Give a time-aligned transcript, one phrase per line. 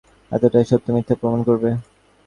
[0.31, 1.69] এটাই সত্য-মিথ্যা প্রমাণ করবে!